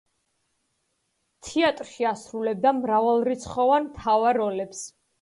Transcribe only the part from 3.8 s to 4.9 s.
მთავარ როლებს.